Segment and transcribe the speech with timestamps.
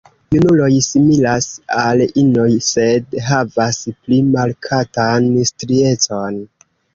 [0.33, 1.47] Junuloj similas
[1.81, 6.43] al inoj, sed havas pli markatan striecon.